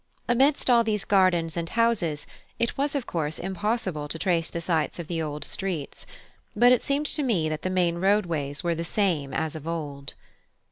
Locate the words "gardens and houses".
1.05-2.25